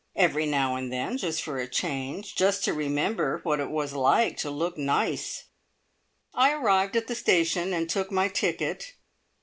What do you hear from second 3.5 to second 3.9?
it